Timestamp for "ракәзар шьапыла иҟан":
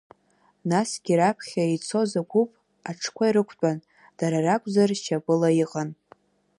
4.45-5.89